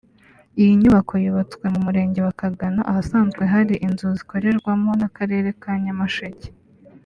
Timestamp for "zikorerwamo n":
4.17-5.01